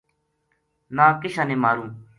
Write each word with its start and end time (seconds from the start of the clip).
نا 0.95 1.05
کشن 1.21 1.49
ماروں 1.63 1.89